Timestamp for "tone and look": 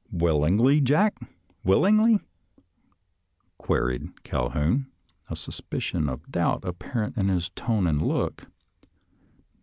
7.54-8.48